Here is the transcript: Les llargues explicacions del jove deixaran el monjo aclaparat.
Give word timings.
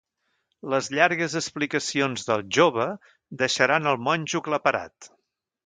Les 0.73 0.87
llargues 0.99 1.35
explicacions 1.39 2.25
del 2.31 2.43
jove 2.59 2.89
deixaran 3.45 3.93
el 3.95 4.01
monjo 4.09 4.43
aclaparat. 4.45 5.15